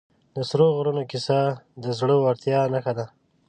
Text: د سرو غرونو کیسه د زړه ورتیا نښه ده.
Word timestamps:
د 0.35 0.37
سرو 0.49 0.67
غرونو 0.77 1.03
کیسه 1.11 1.39
د 1.83 1.85
زړه 1.99 2.15
ورتیا 2.25 2.59
نښه 2.73 2.93
ده. 2.97 3.05